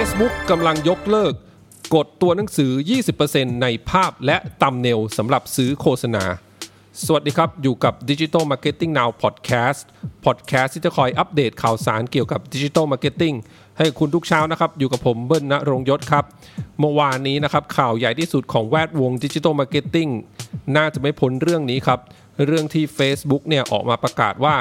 [0.00, 1.34] Facebook กำลังยกเลิก
[1.94, 2.72] กดตัวหนังสือ
[3.16, 6.24] 20%ในภาพและตำเนลสำหรับซื้อโฆษณา
[7.04, 9.80] สวัสดีครับ อยู่กับ Digital Marketing Now Podcast
[10.24, 13.36] Podcast ที่จะคอยอัปเดตข่าวสารเกี่ยวกับ Digital Marketing
[13.78, 16.24] ให้คุณทุกเช้านะครับ อยู่กับผมเบิ้ลณรงยศครับ
[16.80, 20.10] เมื่อวานนี้นะครับ ข่าวใหญ่ที่สุดของแวดวง Digital Marketing
[20.76, 22.00] น่าจะไม่พ้นเรื่องนี้ครับ
[22.46, 24.56] เรื่องที่ Facebook เนี่ยออกมาประกาศว่า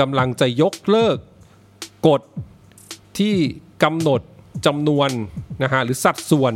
[0.00, 1.16] กำลังจะยกเลิก
[2.08, 2.22] กฎ
[3.18, 3.36] ที่
[3.84, 4.22] กำหนด
[4.66, 5.10] จำนวน
[5.62, 6.54] นะฮะหรือสัดส่วน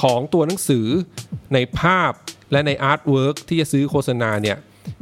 [0.00, 0.86] ของตัวหนังสือ
[1.54, 2.12] ในภาพ
[2.52, 4.56] และใน artwork ที่จะซื้อโฆษณาเนี่ย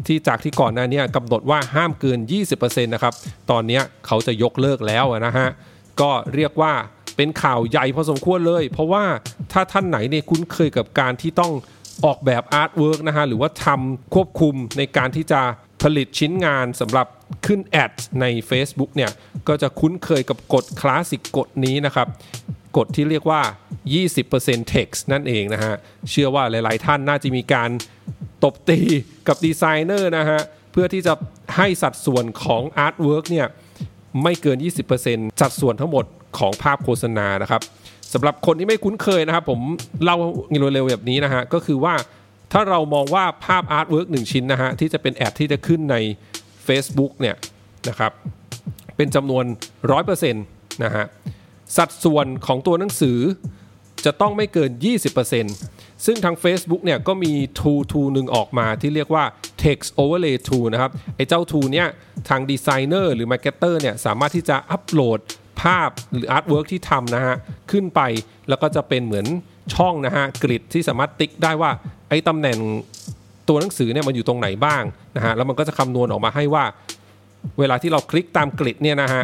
[0.07, 2.19] ที่จากที่ก่อนหน้านี้กำหนดว่าห้ามเกิน
[2.53, 3.15] 20%นะครับ
[3.51, 5.49] ตอนนี้เขาจะยกเลิกแล้วนะฮะ
[6.01, 6.73] ก็เรียกว่า
[7.17, 9.05] เป็นข่าวใหญ่พอสมควรเลย เพราะว่า
[9.53, 11.53] ถ้าท่านไหนเนี่ยคุ้นเคยกับการที่ต้อง
[12.05, 15.41] ออกแบบอาร์ตเวิร์กนะฮะ หรือว่าทำควบคุมในการที่จะ
[15.83, 17.07] ผลิตชิ้นงานสำหรับ
[17.47, 19.11] ขึ้น ad ใน Facebook เนี่ย
[19.49, 22.09] ก็จะคุ้นเคยกับกฎคลาสสิกกฎนี้นะครับ
[22.77, 23.41] กฎที่เรียกว่า
[24.07, 25.75] 20% text นั่นเองนะฮะ
[26.11, 27.71] เชื่อว่าหลายๆท่านน่าจะมีการ
[28.45, 28.81] ตบตี
[29.29, 30.41] กับดีไซเนอร์นะฮะ
[30.73, 31.13] เพื่อที่จะ
[31.57, 33.47] ให้สัดส่วนของ artwork เนี่ย
[34.23, 34.59] ไม่เกิน
[34.99, 36.05] 20%สัดส่วนทั้งหมด
[36.39, 37.63] ของภาพโฆษณานะครับ
[38.13, 39.61] สำหรับคนที่ไม่คุ้นเคยนะครับ ผม
[40.05, 40.17] เล่า
[40.73, 41.95] เร็วๆแบบนี้นะฮะ ก็คือว่า
[42.53, 45.97] ถ้าเรามองว่าภาพ artwork หนึ่งชิ้นนะฮะ ที่จะเป็น ad ที่จะขึ้นใน
[46.69, 47.37] Facebook เนี่ย
[47.89, 48.13] นะครับ
[48.97, 49.45] เป็นจำนวน
[49.95, 51.07] 100%นะฮะ
[51.77, 53.19] สัดส่วนของตัวหนังสือ
[54.05, 54.71] จะต้องไม่เกิน
[55.39, 59.25] 20%ซึ่งทาง Facebook เนี่ยก็มี tool tool หนึ่งออกมาที่เรียกว่า
[59.63, 61.87] text overlay tool นะครับ ไอ้เจ้า tool เนี้ย
[62.29, 65.21] ทางดีไซเนอร์หรือ marketer เนี่ยสามารถที่จะอัปโหลด
[65.61, 67.37] ภาพหรือ artwork ที่ทำนะฮะ
[67.71, 68.01] ขึ้นไป
[68.49, 69.27] แล้วก็จะเป็นเหมือน
[69.75, 71.71] ช่องนะฮะ กริดที่สามารถติ๊กได้ว่า
[72.09, 72.59] ไอ้ตำแหน่ง
[73.49, 74.83] ตัวหนังสือเนี่ยมันอยู่ตรงไหนบ้าง
[75.17, 76.65] นะฮะแล้วมันก็จะคำนวณออกมาให้ว่า
[77.59, 79.23] เวลาที่เราคลิกตามกริดเนี่ยนะฮะ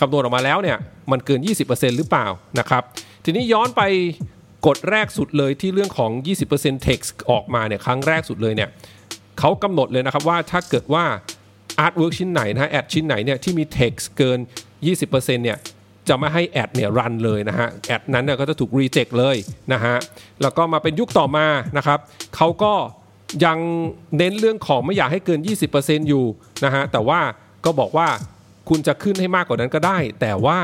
[0.00, 0.78] คำนวณออกมาแล้วเนี่ย
[1.10, 2.26] มันเกิน 20%หรือเปล่า
[2.58, 2.82] นะครับ
[3.24, 3.82] ทีนี้ย้อนไป
[4.66, 6.10] กฎแรกสุดเลยที่เรื่องของ
[6.50, 8.68] 20% text ออกมาเนี่ยครั้งแรกสุดเลยเนี่ย
[9.38, 11.04] เขากำหนดเลยนะครับว่าถ้าเกิดว่า
[11.84, 14.38] artwork ชิ้นไหนนะฮะแอดชิ้นไหนเนี่ยที่มี text เกิน
[14.86, 15.58] 20%เนี่ย
[16.08, 19.36] จะไม่ให้ ad เนี่ย run เลยนะฮะ ad นั้นเนี่ยก็จะถูก reject เลย
[19.72, 19.96] นะฮะ
[20.42, 21.46] แล้วก็มาเป็นยุคต่อมา
[21.78, 21.98] นะครับ
[22.36, 22.72] เขาก็
[23.44, 23.58] ยัง
[24.18, 25.40] เน้นเรื่องของไม่อยากให้เกิน
[25.74, 26.24] 20%อยู่
[26.64, 27.20] นะฮะแต่ว่า
[27.64, 28.08] ก็บอกว่า
[28.68, 30.58] คุณจะขึ้นให้มากกว่านั้นก็ได้ แต่ว่า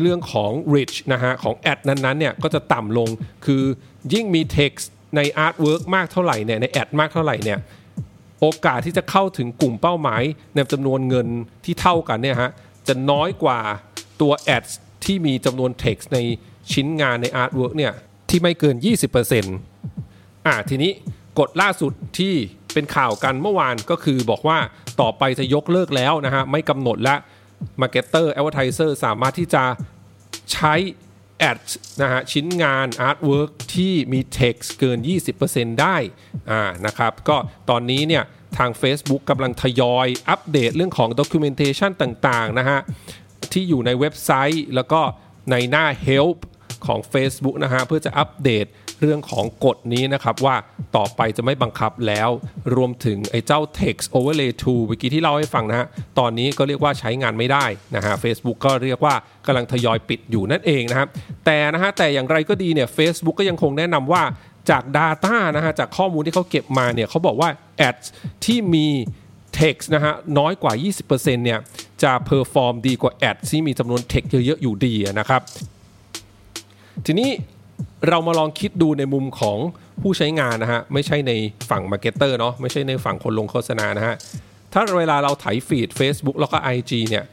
[0.00, 3.08] เรื่องของ reach นะฮะของ ad นั้นๆเนี่ยก็จะต่ำลง
[3.46, 3.62] คือ
[4.12, 4.84] ยิ่งมี text
[5.16, 7.58] ใน artwork มากเท่าไหร่เนี่ยใน ad มากเท่าไหร่เนี่ย
[8.40, 10.22] โอกาสที่จะเข้าถึงกลุ่มเป้าหมาย
[10.54, 11.28] ในจำนวนเงิน
[11.64, 12.50] ที่เท่ากันเนี่ยฮะ
[12.88, 13.60] จะน้อยกว่า
[14.20, 14.64] ตัวแอด
[15.04, 16.18] ที่มีจำนวน text ใน
[16.72, 17.92] ชิ้นงานใน artwork เนี่ย
[18.28, 18.76] ที่ไม่เกิน
[19.60, 20.92] 20%อ่าทีนี้
[21.38, 22.34] กฎล่าสุดที่
[22.74, 24.58] เป็นข่าวกันเมื่อวานก็คือบอกว่า
[25.00, 27.16] ต่อไปจะยกเลิกแล้วนะฮะ ไม่กำหนดและ
[27.80, 29.64] Marketer Advertiser สามารถที่จะ
[30.52, 30.74] ใช้
[31.38, 31.58] แอด
[32.02, 34.98] นะฮะชิ้นงาน Artwork ที่มี Text เกิน
[35.40, 35.96] 20%ได้
[36.50, 37.36] อ่านะครับก็
[37.70, 38.24] ตอนนี้เนี่ย
[38.58, 42.80] ทาง Facebook กำลังทยอยอัปเดตเรื่องของ Documentation ต่างๆนะฮะ
[43.52, 45.00] ที่อยู่ในเว็บไซต์แล้วก็
[45.50, 46.36] ในหน้า Help
[46.86, 48.66] ของ Facebook นะฮะ เพื่อจะอัปเดต
[49.00, 50.56] เรื่องของกฎนี้นะครับว่า
[50.96, 52.28] ต่อไปจะไม่บังคับแล้ว
[52.76, 55.86] รวมถึงไอ้เจ้า text overlay tool เมื่อกี้ที่เล่าให้ฟังนะฮะ
[56.18, 57.64] ตอนนี้ก็เรียกว่าใช้งานไม่ได้
[57.96, 59.14] นะฮะ Facebook ก็เรียกว่า
[59.46, 61.08] กำลังทยอยปิดอยู่นั่นเองนะครับ
[61.46, 64.22] แต่นะฮะแต่อย่างไรก็ดีเนี่ย Facebook ก็ยังคงแนะนำว่า
[64.70, 67.48] จาก Data นะฮะจากข้อมูลที่เขาเก็บมาเนี่ยเขาบอกว่า
[67.88, 68.06] ads
[68.44, 68.86] ที่มี
[69.58, 70.72] text นะฮะน้อยกว่า
[71.04, 71.58] 20%เนี่ย
[72.02, 75.40] จะ perform ดีกว่า ad ที่มีจำนวน text เยอะๆอยู่ดีนะครับ
[77.06, 77.30] ทีนี้
[78.08, 79.58] เรามาลองคิดดูในมุมของ
[80.02, 81.32] ผู้ใช้งานนะฮะไม่ใช่ใน
[81.70, 84.16] ฝั่ง marketer เนาะไม่ใช่ในฝั่งคนลงโฆษณานะฮะ
[84.72, 87.24] ถ้าเวลาเราไถ feed Facebook แล้วก็ IG เนี่ย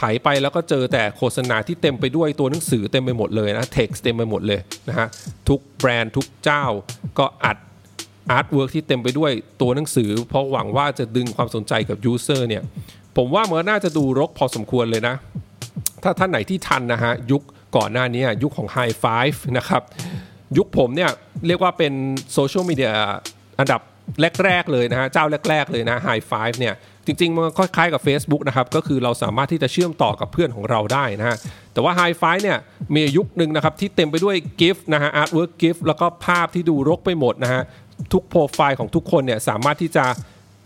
[0.00, 5.06] ถ่ายไปแล้วก็เจอแต่โฆษณาที่เต็มไปด้วยตัวหนังสือเต็มไปหมดเลยนะเท็กซ์เต็มไปหมดเลยนะฮะ
[5.48, 6.64] ทุกแบรนด์ทุกเจ้า
[7.18, 7.56] ก็อัด
[8.30, 12.62] artwork ที่เต็มไปด้วยตัวหนังสือ เพราะหวังว่าจะดึงความสนใจกับ user เนี่ย
[13.16, 15.14] ผมว่ามันน่าจะดูรกพอสมควรเลยนะ
[16.02, 17.42] ถ้าท่านไหนที่ทันนะฮะยุค
[17.76, 19.82] ก่อนหน้านี้ยุคของ High Five นะครับ
[20.58, 21.10] ยุคผมเนี่ย
[21.46, 21.92] เรียกว่าเป็น
[22.32, 22.92] โซเชียลมีเดีย
[23.58, 23.80] อันดับ
[24.44, 26.74] แรก ๆ เลยนะฮะ เจ้าแรก ๆ เลยนะ High Five เนี่ย
[27.06, 31.36] จริงๆ มันคล้ายๆกับ Facebook นะครับ ก็คือเราสามารถที่จะเชื่อมต่อกับเพื่อนของเราได้นะฮะ
[31.72, 32.58] แต่ว่า High Five เนี่ย
[32.94, 37.62] มียุคหนึ่งนะครับ ที่เต็มไปด้วย GIF นะฮะ artwork GIF แล้วก็ภาพที่ดูรกไปหมดนะฮะ
[38.12, 40.04] ทุกโปรไฟล์ของทุกคนเนี่ยสามารถที่จะ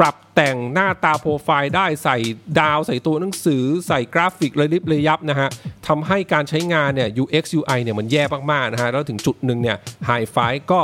[0.01, 2.17] ปรับแต่งหน้าตาโปรไฟล์ได้ใส่
[2.61, 5.49] ดาว ใส่ตัวหนังสือ ใส่กราฟิกระลิบระยับนะฮะ
[5.89, 8.23] ทำให้การใช้งานเนี่ย UX UI เนี่ยมันแย่
[8.53, 9.77] มากๆนะฮะแล้วถึงจุดหนึ่งเนี่ย
[10.09, 10.81] Hi5 ก็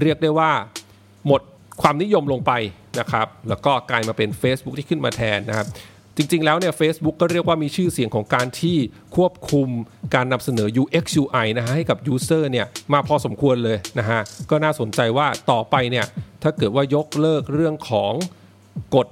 [0.00, 0.52] เรียกได้ว่า
[1.26, 1.40] หมด
[1.82, 2.52] ความนิยมลงไป
[3.00, 5.68] นะครับ แล้วก็กลายมาเป็น Facebook ที่ขึ้นมาแทนนะครับ
[6.16, 8.76] จริง ๆ แล้วเนี่ย Facebook ก็เรียกว่ามีชื่อเสียงของการที่
[9.16, 9.68] ควบคุม
[10.14, 16.06] การนำเสนอ UX UI นะฮะให้กับ User เนี่ยมาพอสมควรเลยนะฮะก็น่าสนใจว่าต่อไปเนี่ย
[16.42, 18.12] ถ้าเกิดว่ายกเลิกเรื่องของ
[18.94, 19.06] กฎ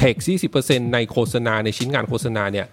[0.00, 0.20] Take
[0.56, 2.66] 40%ในโฆษณาในชิ้นงานโฆษณาเนี่ย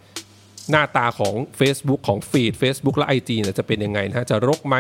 [0.71, 4.75] หน้าตาของ Facebook ของ feed Facebook และ IG เนี่ยจะเป็นยังไงนะจะรกไหม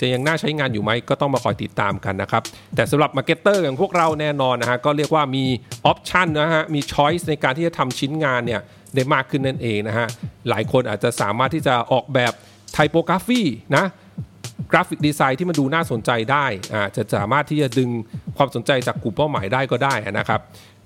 [0.00, 2.42] จะยังน่าใช้งานอยู่ไหม ก็ต้องมาคอยติดตามกันนะครับ
[2.74, 5.44] แต่สำหรับ marketer อย่างพวกเราแน่นอนนะฮะ ก็เรียกว่ามี
[5.86, 8.60] option นะฮะ มี choice ในการที่จะทำชิ้นงานเนี่ย
[8.94, 10.06] ได้มากขึ้นนั่นเองนะฮะ
[10.48, 12.32] หลายคนอาจจะสามารถที่จะออกแบบ
[12.72, 13.42] typography
[13.76, 13.84] นะ
[14.72, 17.90] graphic design ที่มันดูน่าสนใจได้อ่าจะสามารถที่จะดึง
[18.36, 20.40] ความสนใจจากกลุ่มเป้าหมายได้ก็ได้นะครับ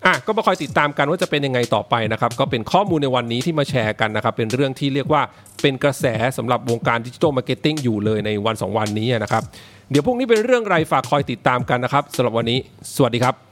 [0.05, 5.23] อะก็มาคอยติดตามกันว่าจะเป็นยังไงต่อไปนะครับ ก็เป็นข้อมูลในวันนี้ที่มาแชร์กันนะครับ เป็นเรื่องที่เรียกว่า
[5.63, 6.07] เป็นกระแส
[6.37, 9.43] สำหรับวงการ digital marketing อยู่เลยในวัน 2 วันนี้นะครับ
[9.91, 12.59] เดี๋ยวพรุ่งนี้เป็นเรื่องไรฝากคอยติดตามกันนะครับสำหรับวันนี้
[12.97, 13.46] สวัสดีครับ